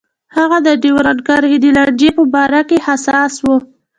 [0.35, 3.45] هغه د ډیورنډ کرښې د لانجې په باره کې حساس و.